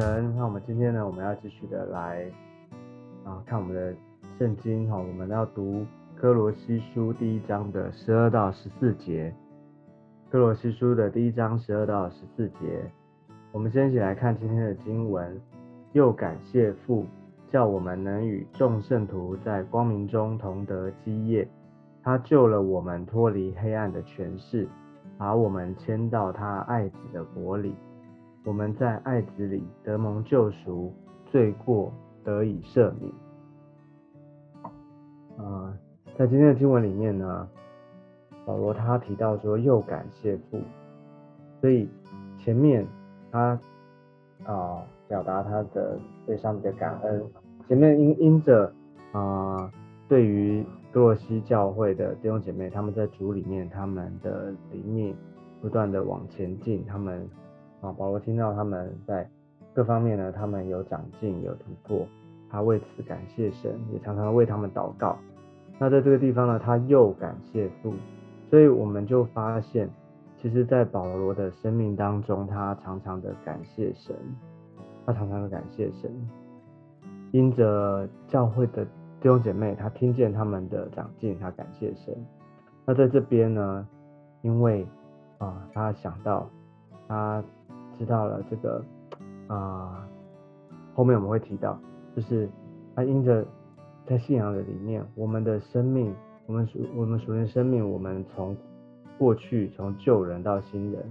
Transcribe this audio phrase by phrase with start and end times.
[0.00, 2.24] 那我们今天呢，我们要继续的来
[3.24, 3.92] 啊看我们的
[4.38, 5.84] 圣经哈，我们要读
[6.14, 9.34] 哥罗西书第一章的十二到十四节。
[10.30, 12.88] 哥罗西书的第一章十二到十四节，
[13.50, 15.40] 我们先一起来看今天的经文。
[15.94, 17.04] 又感谢父，
[17.50, 21.48] 叫我们能与众圣徒在光明中同得基业。
[22.04, 24.68] 他救了我们脱离黑暗的权势，
[25.16, 27.74] 把我们迁到他爱子的国里。
[28.44, 30.92] 我们在爱子里得蒙救赎，
[31.26, 31.92] 罪过
[32.24, 33.12] 得以赦免。
[35.36, 35.76] 啊，
[36.16, 37.48] 在今天的经文里面呢，
[38.46, 40.60] 保罗他提到说又感谢父，
[41.60, 41.88] 所以
[42.38, 42.86] 前面
[43.30, 43.60] 他
[44.44, 47.22] 啊表达他的对上帝的感恩，
[47.68, 48.72] 前面因因着
[49.12, 49.70] 啊
[50.08, 55.14] 对于多洛西教会的弟兄姐妹，他们在主里面他们的灵命
[55.60, 57.28] 不断的往前进，他们。
[57.80, 59.28] 啊，保罗听到他们在
[59.72, 62.06] 各方面呢，他们有长进，有突破，
[62.50, 65.16] 他为此感谢神，也常常为他们祷告。
[65.78, 67.94] 那在这个地方呢，他又感谢父，
[68.50, 69.88] 所以我们就发现，
[70.42, 74.16] 其实，在保罗的生命当中，他常常的感谢神，
[75.06, 76.10] 他常常的感谢神，
[77.30, 82.12] 因着教会的弟兄姐妹，他听见他们的长进，他感谢神。
[82.84, 83.86] 那在这边呢，
[84.42, 84.84] 因为
[85.38, 86.50] 啊，他想到
[87.06, 87.40] 他。
[87.98, 88.82] 知道了这个
[89.48, 90.08] 啊，
[90.94, 91.76] 后面我们会提到，
[92.14, 92.48] 就是
[92.94, 93.44] 他因着
[94.06, 96.14] 在信仰的里面，我们的生命，
[96.46, 98.56] 我们属我们属于生命，我们从
[99.18, 101.02] 过去从旧人到新人，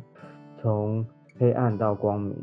[0.61, 1.05] 从
[1.38, 2.33] 黑暗到光明，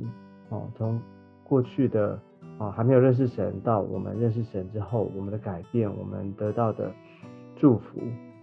[0.50, 1.00] 哦，从
[1.42, 2.18] 过去的
[2.58, 6.92] 啊还没有认识神到我们认识神之后，我们的改变，我们得到的
[7.56, 8.00] 祝福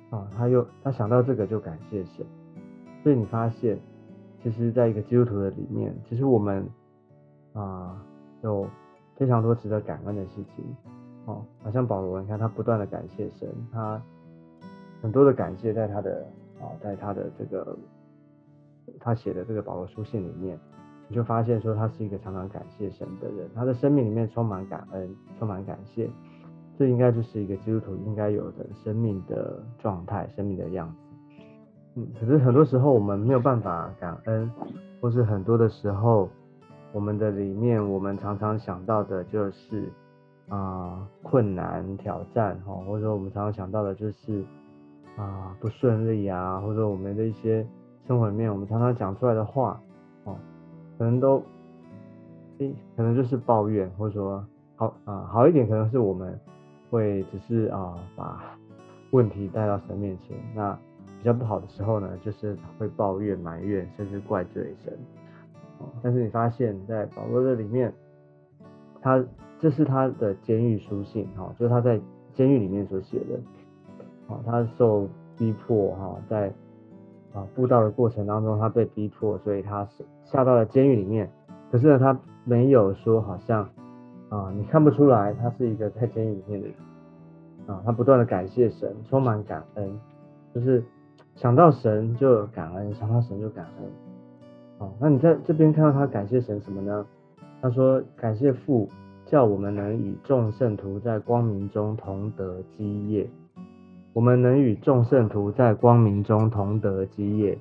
[0.10, 2.26] 啊，他又他想到这个就感谢神，
[3.04, 3.78] 所以你发现。
[4.44, 6.68] 其实，在一个基督徒的里面，其实我们
[7.54, 8.04] 啊
[8.42, 8.68] 有
[9.16, 10.66] 非常多值得感恩的事情
[11.26, 11.46] 哦。
[11.64, 14.02] 好像保罗，你看他不断的感谢神，他
[15.00, 16.26] 很多的感谢在他的
[16.60, 17.78] 啊，在他的这个
[19.00, 20.60] 他写的这个保罗书信里面，
[21.08, 26.10] 你就发现说他是一个常常感谢神的人，他的生命里面充满感恩，充满感谢，
[26.80, 31.11] 这应该就是一个基督徒应该有的生命的状态，生命的样子。
[31.96, 34.50] 嗯，可是很多时候我们没有办法感恩，
[35.02, 36.30] 或是很多的时候，
[36.94, 39.90] 我们的里面我们常常想到的就是
[40.48, 44.42] 啊困难挑战哈，或者说我们常常想到的就是
[45.18, 47.68] 啊不顺利啊，或者我们的一些
[48.08, 49.78] 生活里面我们常常讲出来的话
[50.24, 50.34] 哦，
[50.98, 51.44] 可能都
[52.60, 54.42] 诶可能就是抱怨，或者说
[54.78, 56.40] 好啊好一点可能是我们
[56.90, 58.42] 会只是啊把
[59.10, 60.80] 问题带到神面前那。
[61.22, 64.92] 比较不好的时候呢，就是会抱怨、埋怨，甚至怪罪神。
[66.02, 67.94] 但是你发现，在保罗这里面，
[69.04, 69.24] 他
[69.60, 72.02] 这是他的监狱书信，哈，就是他在
[72.34, 74.34] 监狱里面所写的。
[74.34, 76.52] 啊，他受逼迫，哈，在
[77.36, 81.30] 啊布道的过程当中，他被逼迫，所以他是下到了监狱里面。
[81.72, 83.70] 可是呢，他没有说好像
[84.30, 86.76] 啊，你看不出来他是一个在监狱里面的人。
[87.68, 89.88] 啊，他不断的感谢神，充满感恩，
[90.56, 90.84] 就是。
[91.36, 93.90] 想到神就感恩，想到神就感恩。
[94.78, 97.06] 哦，那你在这边看到他感谢神什么呢？
[97.62, 98.90] 他说感谢父，
[99.26, 103.28] 叫我们能与众圣徒在光明中同得基业。
[104.14, 107.58] 我们能与众圣徒在光明中同得基业。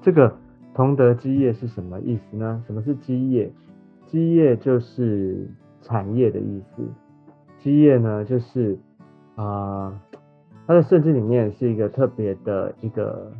[0.00, 0.34] 这个
[0.74, 2.62] 同得基业是什么意思呢？
[2.66, 3.52] 什么是基业？
[4.06, 5.48] 基业就是
[5.80, 6.82] 产业的意思。
[7.58, 8.78] 基业呢，就是
[9.36, 10.00] 啊。
[10.66, 13.30] 它在圣经里面是一个特别的一个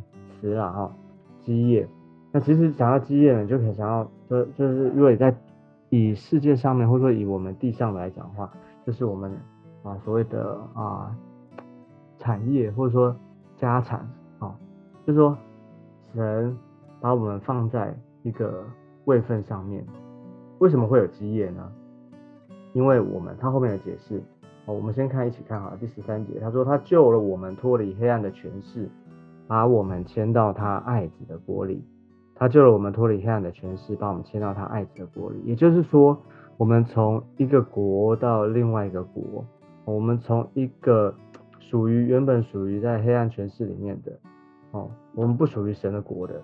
[0.41, 0.95] 词啊，哈，
[1.41, 1.87] 基业。
[2.31, 5.33] 那其实想要基业呢，就可以想要，就就是如果你在
[5.89, 8.51] 以世界上面，或者说以我们地上来讲的话，
[8.85, 9.31] 就是我们
[9.83, 11.15] 啊所谓的啊
[12.17, 13.15] 产业，或者说
[13.55, 13.99] 家产
[14.39, 14.53] 啊，
[15.05, 15.37] 就是说
[16.13, 16.57] 神
[16.99, 18.63] 把我们放在一个
[19.05, 19.85] 位份上面，
[20.59, 21.71] 为什么会有基业呢？
[22.73, 24.21] 因为我们，他后面的解释。
[24.65, 28.89] 好，我们先看一起看哈，第十三节，他说他救了我们脱离黑暗的权势，
[29.45, 31.83] 把我们迁到他爱子的国里。
[32.33, 35.41] 他救了我们脱离黑暗的权势，把我们迁到他爱子的国里。
[35.43, 36.17] 也就是说，
[36.55, 39.45] 我们从一个国到另外一个国，
[39.83, 41.13] 我们从一个
[41.59, 44.17] 属于原本属于在黑暗权势里面的，
[44.71, 46.41] 哦，我们不属于神的国的，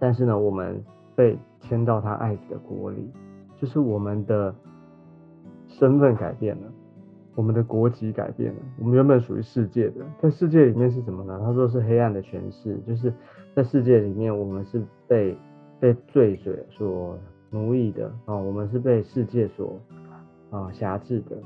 [0.00, 0.84] 但是呢，我们
[1.14, 3.08] 被迁到他爱子的国里，
[3.56, 4.52] 就是我们的
[5.68, 6.68] 身份改变了。
[7.38, 11.40] 我们的国籍改变了，我们原本属于世界的，在世界里面是什么呢？
[11.44, 13.14] 他说是黑暗的权势，就是
[13.54, 15.38] 在世界里面，我们是被
[15.78, 17.16] 被罪水所
[17.50, 19.78] 奴役的啊，我们是被世界所
[20.50, 21.36] 啊辖制的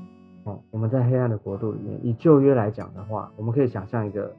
[0.45, 0.59] 哦。
[0.71, 4.35] 我们在黑暗的国度里面，以旧约来讲的话，我们可以想象一个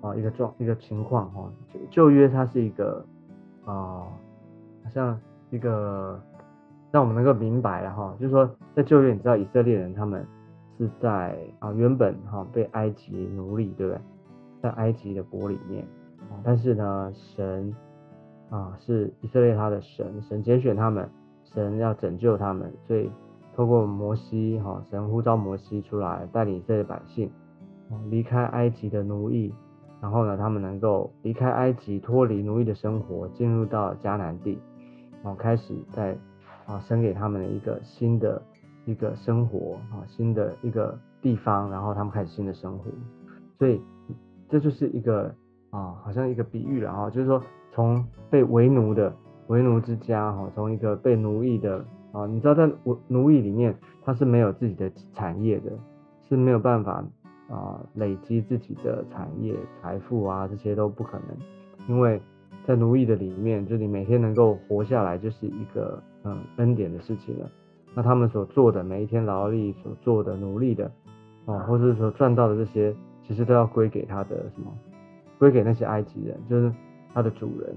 [0.00, 1.52] 啊一个状一个情况哈。
[1.90, 3.04] 旧约它是一个
[3.64, 4.06] 啊，
[4.84, 5.18] 好像
[5.50, 6.20] 一个
[6.92, 10.24] 让我们能够明白了哈，就是说在旧约，你知道以色列人他们
[10.76, 14.00] 是在啊原本哈被埃及奴隶，对不对？
[14.62, 15.86] 在埃及的国里面，
[16.42, 17.74] 但是呢，神
[18.50, 21.08] 啊是以色列他的神，神拣选他们，
[21.44, 23.10] 神要拯救他们，所以
[23.54, 27.30] 透过摩西哈，神呼召摩西出来带领以色列百姓
[28.08, 29.54] 离开埃及的奴役，
[30.00, 34.58] 然后呢，他们能够离开埃及，脱离奴役的生活，进入到迦南地，
[35.22, 36.16] 然后开始在
[36.66, 38.40] 啊生给他们的一个新的
[38.84, 42.84] 一个生活啊，新的一个地方，然后他们开始新的生活，
[43.58, 43.80] 所以。
[44.50, 45.34] 这就是一个
[45.70, 47.42] 啊，好像一个比喻了哈，就是说
[47.72, 49.12] 从被为奴的
[49.48, 55.72] 为奴之家哈，从一个被奴役的啊，你知道在奴奴役里面，他是没有自己的产业的，
[56.28, 57.02] 是没有办法
[57.48, 61.36] 啊累积自己的产业财富啊，这些都不可能，
[61.88, 62.20] 因为
[62.66, 67.50] 在奴役的里面，就你每天能够活下来，就是一个嗯恩典的事情了。
[67.94, 70.90] 那他们所做的每一天劳力所做的努力的
[71.46, 72.94] 啊，或者是说赚到的这些。
[73.26, 74.70] 其实都要归给他的什么？
[75.38, 76.70] 归给那些埃及人，就是
[77.14, 77.74] 他的主人。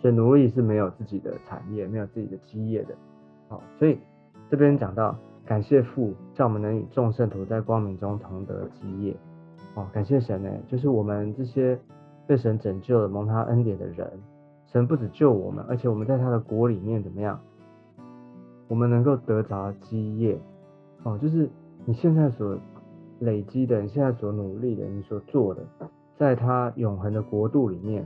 [0.00, 2.96] 所以奴隶是没有自己的产业，没有自己的基业的。
[3.48, 3.96] 好，所以
[4.50, 5.16] 这边讲到
[5.46, 9.14] 感谢父，叫我们能与众圣徒在光明中同得基业。
[9.76, 11.78] 哦，感谢神呢，就是我们这些
[12.26, 14.10] 被神拯救的蒙他恩典的人，
[14.66, 17.40] 神不止救我们，而且我们在他的国里面怎么样？
[18.68, 20.38] 我们能够得着基业。
[21.02, 21.48] 哦，就是
[21.84, 22.58] 你现在所。
[23.20, 25.62] 累积的，你现在所努力的，你所做的，
[26.18, 28.04] 在他永恒的国度里面，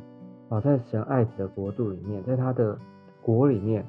[0.51, 2.79] 啊，在神爱子的国度里面，在他的
[3.23, 3.85] 国里面，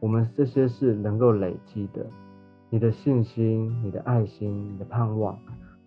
[0.00, 2.04] 我们这些是能够累积的。
[2.70, 5.38] 你的信心、你的爱心、你的盼望，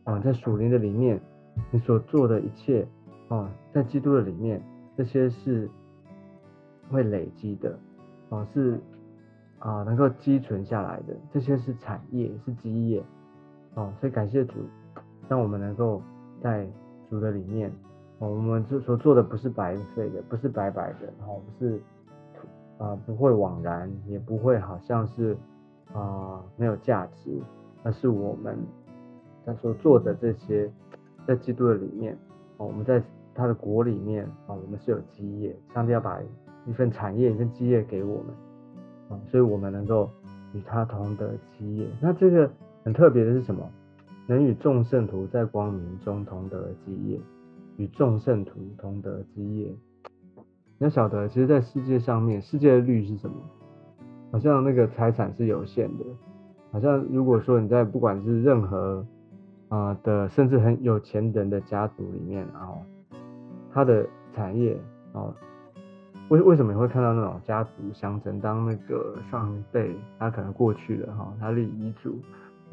[0.05, 1.21] 啊，在属灵的里面，
[1.69, 2.87] 你所做的一切，
[3.27, 4.63] 啊，在基督的里面，
[4.95, 5.69] 这些是
[6.89, 7.77] 会累积的，
[8.29, 8.79] 啊，是
[9.61, 13.03] 啊，能够积存下来的，这些是产业，是基业。
[13.75, 14.55] 哦，所以感谢主，
[15.29, 16.01] 让我们能够
[16.41, 16.67] 在
[17.09, 17.71] 主的里面，
[18.19, 21.81] 哦，我们所所做的不是白费的，不是白白的，哦，不是
[22.79, 25.37] 啊，不会枉然，也不会好像是
[25.93, 27.39] 啊没有价值，
[27.83, 28.57] 而是我们
[29.45, 30.69] 在所做的这些，
[31.25, 32.17] 在基督的里面，
[32.57, 33.01] 哦，我们在
[33.33, 36.19] 他的国里面，啊，我们是有基业，上帝要把
[36.65, 38.35] 一份产业、一份基业给我们，
[39.11, 40.09] 啊，所以我们能够
[40.53, 42.49] 与他同得基业，那这个。
[42.83, 43.69] 很特别的是什么？
[44.25, 47.19] 能与众圣徒在光明中同得基业，
[47.77, 49.71] 与众圣徒同得基业。
[50.79, 53.35] 你要晓得，其实，在世界上面，世界的律是什么？
[54.31, 56.03] 好像那个财产是有限的。
[56.71, 59.05] 好像如果说你在不管是任何
[59.69, 62.73] 啊的，甚至很有钱人的家族里面啊，
[63.71, 64.75] 他的产业
[65.13, 65.31] 啊，
[66.31, 68.39] 为为什么你会看到那种家族相争？
[68.39, 72.17] 当那个上一辈他可能过去了哈，他立遗嘱。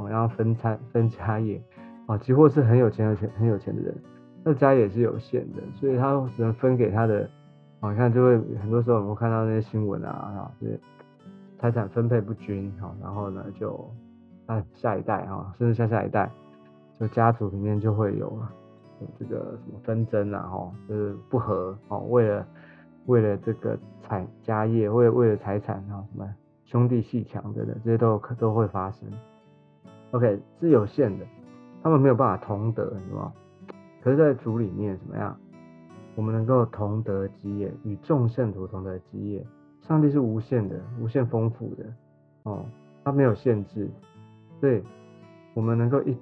[0.00, 1.60] 哦，然后分餐分家业，
[2.06, 3.92] 啊，几乎是很有钱、很钱、很有钱的人，
[4.44, 7.28] 那家也是有限的，所以他只能分给他的，
[7.80, 10.78] 啊，你看就会很多时候我们看到那些新闻啊，啊，是
[11.58, 13.90] 财产分配不均，哈，然后呢就，
[14.46, 16.30] 啊下一代啊，甚至下下一代，
[16.96, 18.38] 就家族里面就会有
[19.00, 22.46] 有这个什么纷争啊，哈，就是不和，哦，为了
[23.08, 26.28] 为了这个财家业，为为了财产啊，什么
[26.66, 29.08] 兄弟戏强等等，这些都可都会发生。
[30.10, 31.24] OK 是有限的，
[31.82, 33.32] 他们没有办法同得，是吗？
[34.02, 35.34] 可是，在主里面怎么样？
[36.16, 39.44] 我们能够同得基业，与众圣徒同得基业。
[39.80, 41.84] 上帝是无限的，无限丰富的
[42.42, 42.64] 哦，
[43.04, 43.88] 他没有限制，
[44.60, 44.82] 所以
[45.54, 46.14] 我们能够一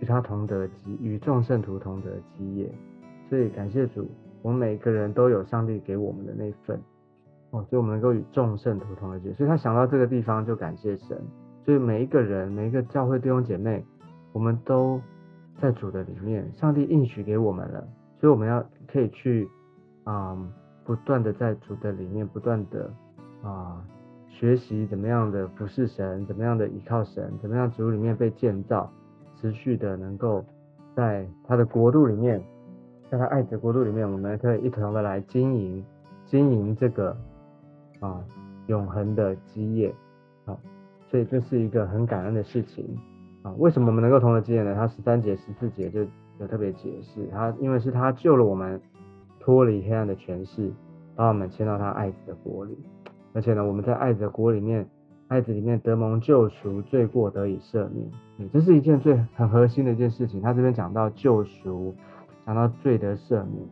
[0.00, 2.68] 与他同得基，与众圣徒同得基业。
[3.30, 4.10] 所以感谢主，
[4.42, 6.78] 我们每个人都有上帝给我们的那份
[7.50, 9.32] 哦，所以我们能够与众圣徒同得基。
[9.32, 11.16] 所以他想到这个地方就感谢神。
[11.64, 13.84] 所以每一个人，每一个教会弟兄姐妹，
[14.32, 15.00] 我们都
[15.60, 17.86] 在主的里面，上帝应许给我们了，
[18.20, 19.48] 所以我们要可以去
[20.02, 20.36] 啊，
[20.84, 22.92] 不断的在主的里面，不断的
[23.44, 23.80] 啊
[24.28, 28.90] 学习怎么样的服侍神，怎么样的依靠神，怎么样主里面被建造，
[29.36, 30.44] 持续的能够
[30.96, 32.42] 在他的国度里面，
[33.12, 35.84] 在他爱的国度里面，我们可以一同的来经营，
[36.24, 37.14] 经营这个
[38.00, 38.24] 啊
[38.68, 39.94] 永恒的基业，
[40.46, 40.58] 好。
[41.10, 42.86] 所以这是一个很感恩的事情
[43.42, 43.52] 啊！
[43.58, 44.74] 为什么我们能够同得基业呢？
[44.74, 46.00] 他十三节、十四节就
[46.38, 48.80] 有特别解释，他因为是他救了我们，
[49.38, 50.72] 脱离黑暗的权势，
[51.14, 52.78] 把我们迁到他爱子的国里。
[53.34, 54.88] 而且呢，我们在爱子的国里面，
[55.28, 58.10] 爱子里面得蒙救赎，罪过得以赦免。
[58.38, 60.40] 嗯，这是一件最很核心的一件事情。
[60.40, 61.94] 他这边讲到救赎，
[62.46, 63.66] 讲到罪得赦免，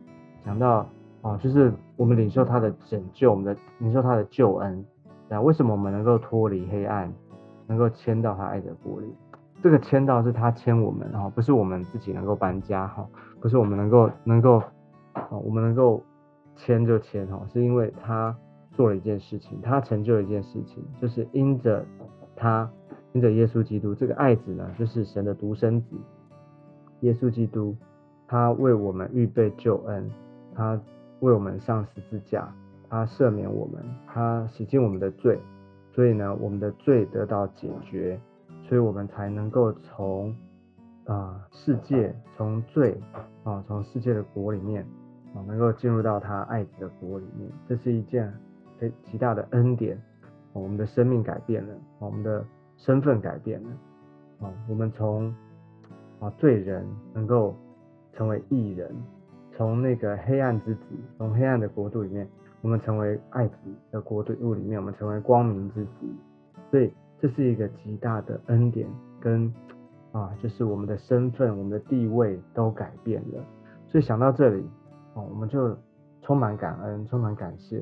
[0.45, 0.87] 讲到
[1.21, 4.85] 哦，就是我们领受他的拯救，我们的领受他的救恩。
[5.29, 7.11] 那，为什么我们能够脱离黑暗，
[7.67, 9.13] 能够迁到他爱的国里？
[9.61, 13.07] 这个迁到是他迁我们，哈，不是我们自己能够搬家，哈，
[13.39, 14.61] 不是我们能够能够，
[15.29, 16.03] 哦，我们能够
[16.55, 18.35] 迁就迁，哈，是因为他。
[18.73, 21.85] 做了一件事情，他成就了一件事情，就是因着
[22.37, 22.67] 他，
[23.11, 25.87] 因着耶稣基督这个爱子呢，就是神的独生子，
[27.01, 27.75] 耶稣基督，
[28.31, 30.09] 他为我们预备救恩，
[30.55, 30.79] 他
[31.19, 32.49] 为我们上十字架，
[32.89, 35.37] 他赦免我们，他洗净我们的罪，
[35.91, 38.17] 所以呢，我们的罪得到解决，
[38.63, 40.33] 所以我们才能够从
[41.03, 42.97] 啊世界，从罪
[43.43, 44.87] 啊，从世界的国里面
[45.35, 48.33] 啊，能够进入到他爱子的国里面，这是一件
[48.79, 48.89] 非。
[49.03, 50.01] 极大的恩典，
[50.53, 52.45] 我们的生命改变了，我们的
[52.77, 53.69] 身份改变了，
[54.47, 55.35] 啊，我们从
[56.21, 57.53] 啊罪人能够
[58.13, 58.89] 成为义人，
[59.55, 60.81] 从那个黑暗之子，
[61.17, 62.27] 从黑暗的国度里面，
[62.61, 63.55] 我们成为爱子
[63.91, 66.07] 的国度里面，我们成为光明之子，
[66.69, 68.87] 所以这是一个极大的恩典，
[69.19, 69.53] 跟
[70.11, 73.43] 啊就是我们的身份、我们的地位都改变了，
[73.87, 74.63] 所以想到这里，
[75.13, 75.75] 哦，我们就
[76.21, 77.79] 充满感恩，充满感谢。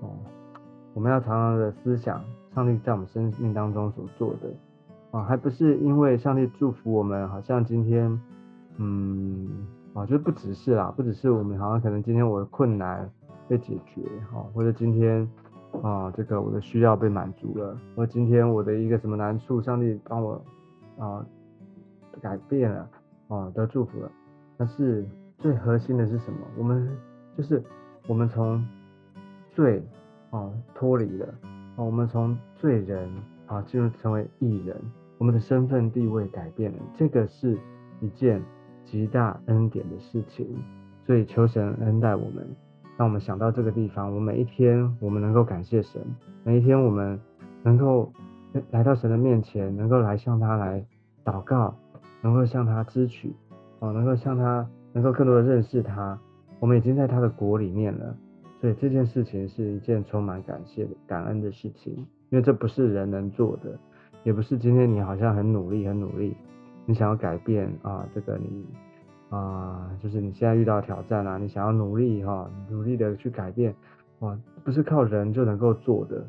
[0.00, 0.10] 哦，
[0.94, 2.22] 我们要常常的思想
[2.54, 4.50] 上帝在我们生命当中所做的。
[5.12, 8.20] 啊，还不是因为上帝祝福我们，好像今天，
[8.78, 13.10] 嗯，啊，就不只是啦，不只是我们好像可能今天我的困难
[13.48, 15.28] 被解决，哈，或者今天
[15.82, 20.42] 啊，这个我的需要被满足了，或者今天我的一个什么难处，上帝帮我
[20.98, 21.24] 啊
[22.20, 22.88] 改变了，
[23.28, 24.10] 啊，得祝福了，
[24.56, 25.06] 但是
[25.38, 26.38] 最核心的是什么？
[26.56, 26.88] 我们
[27.36, 27.62] 就是
[28.06, 28.64] 我们从。
[29.54, 29.86] 罪
[30.30, 31.26] 啊脱离了
[31.76, 33.06] 啊，我们从罪人
[33.46, 34.74] 啊进入成为义人，
[35.18, 37.58] 我们的身份地位改变了，这个是
[38.00, 38.42] 一件
[38.92, 40.46] 极大恩典的事情。
[41.06, 42.46] 所以求神恩待我们，
[42.98, 46.02] 让我们想到这个地方，我每一天我们能够感谢神，
[46.44, 47.18] 每一天我们
[47.62, 48.12] 能够
[48.70, 50.84] 来到神的面前，能够来向他来
[51.24, 51.74] 祷告，
[52.20, 53.34] 能够向他支取
[53.80, 56.18] 啊，能够向他能够更多的认识他，
[56.60, 58.14] 我们已经在他的国里面了。
[58.60, 61.94] 所以这件事情是一件充满感谢、感恩的事情，
[62.30, 63.76] 因为这不是人能做的，
[64.22, 66.36] 也不是今天你好像很努力、很努力，
[66.86, 68.66] 你想要改变啊，这个你
[69.30, 73.74] 啊，就是你现在遇到挑战啊，你想要努力哈，努力的去改变，
[74.20, 76.24] 哇，不是靠人就能够做的。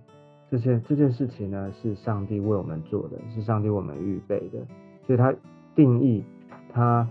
[0.50, 4.60] 这件这件事情呢，是上帝为我们做的，是上帝为我们预备的。
[5.06, 5.34] 所以他
[5.76, 6.24] 定义
[6.72, 7.08] 他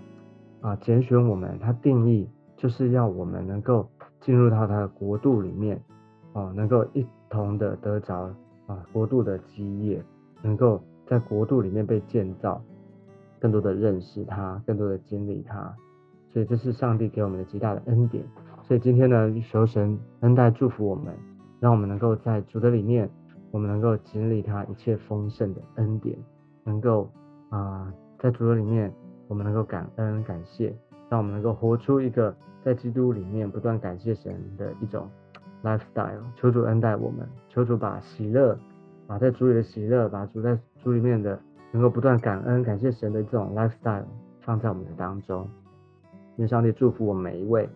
[0.61, 3.89] 啊，拣选我们，他定义就是要我们能够。
[4.25, 5.83] 进入到他的国度里面，
[6.33, 8.33] 哦，能够一同的得着
[8.69, 10.01] 啊国度的基业，
[10.43, 12.63] 能够在国度里面被建造，
[13.43, 15.75] 更多的认识他，更多的经历他，
[16.33, 18.25] 所以这是上帝给我们的极大的恩典。
[18.63, 21.13] 所以今天呢，求神恩待祝福我们，
[21.59, 23.11] 让我们能够在主的里面，
[23.51, 26.17] 我们能够经历他一切丰盛的恩典，
[26.63, 27.11] 能够
[27.51, 28.93] 啊在主的里面，
[29.27, 30.73] 我们能够感恩感谢，
[31.11, 32.33] 让我们能够活出一个。
[32.65, 35.11] 在基督里面不断感谢神的一种
[35.65, 38.57] lifestyle，求主恩待我们，求主把喜乐，
[39.05, 41.37] 把在主里的喜乐，把主在主里面的
[41.73, 44.05] 能够不断感恩感谢神的这种 lifestyle
[44.41, 45.49] 放在我们的当中。
[46.37, 47.69] 愿上帝祝福我们每一位，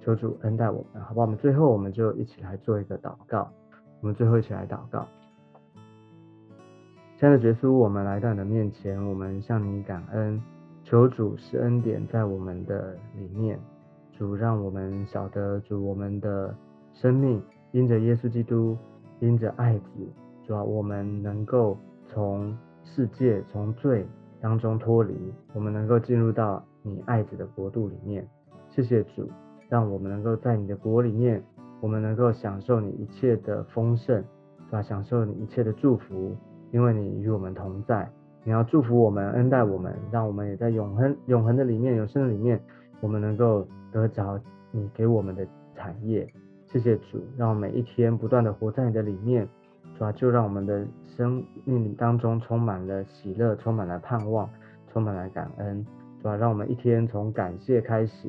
[0.00, 1.22] 求主恩待我们，好吧？
[1.22, 3.50] 我们最后我们就一起来做一个祷告，
[4.00, 5.06] 我们最后一起来祷告。
[7.18, 10.42] 亲爱的耶稣，我们来到你的面前，我们向你感恩，
[10.82, 13.58] 求主施恩典在我们的里面。
[14.12, 16.54] 主让我们晓得，主我们的
[16.92, 17.42] 生命
[17.72, 18.76] 因着耶稣基督，
[19.18, 20.08] 因着爱子，
[20.46, 21.76] 主啊，我们能够
[22.06, 22.56] 从
[22.94, 24.06] 世界、从罪
[24.40, 25.14] 当中脱离，
[25.54, 28.26] 我们能够进入到你爱子的国度里面。
[28.68, 29.28] 谢谢主，
[29.68, 31.42] 让我们能够在你的国里面，
[31.80, 34.16] 我们能够享受你一切的丰盛，
[34.66, 34.82] 是吧？
[34.82, 36.36] 享受你一切的祝福，
[36.72, 38.10] 因为你与我们同在。
[38.44, 42.60] 你要祝福我们，恩待我们，让我们也在永恒、永恒的里面、永生的里面，
[43.00, 43.66] 我们能够。
[43.92, 45.44] 得着你给我们的
[45.74, 46.24] 产业，
[46.64, 49.48] 谢谢主，让我每一天不断的活在你的里面，
[50.00, 50.82] 主啊，就让我们的
[51.14, 54.48] 生命当中充满了喜乐，充满了盼望，
[54.90, 55.84] 充满了感恩，
[56.22, 58.28] 主啊，让我们一天从感谢开始，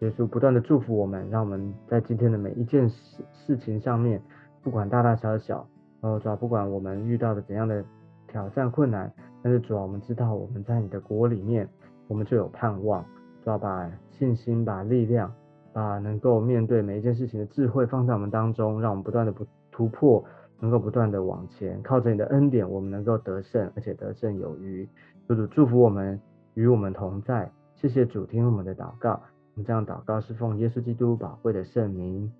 [0.00, 4.20] 耶稣不断的祝福我们，让我们在今天的每一件事事情上面，
[4.62, 5.66] 不管大大小小，
[6.02, 7.82] 然后主啊，不管我们遇到的怎样的
[8.28, 9.10] 挑战困难，
[9.42, 11.66] 但是主啊，我们知道我们在你的国里面，
[12.08, 13.02] 我们就有盼望。
[13.42, 15.32] 主要把信心、把力量、
[15.72, 20.22] 把能够面对每一件事情的智慧放在我们当中，让我们不断的不突破，
[20.60, 24.88] 能够不断的往前，靠着你的恩典，我们能够得胜，而且得胜有余。
[25.26, 26.20] 主主祝福我们，
[26.54, 27.50] 与我们同在。
[27.74, 29.20] 谢谢主听我们的祷告，
[29.54, 32.32] 我们这样祷告是奉耶稣基督宝贵的圣名。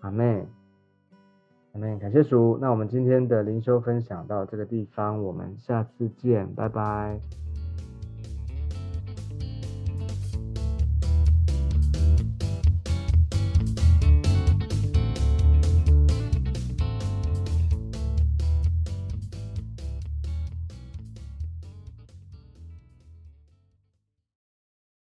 [0.00, 0.46] 阿妹，
[1.72, 2.58] 阿妹，感谢主。
[2.60, 7.45] 那我们今天的灵修分享到这个地方，我们下次见，拜拜。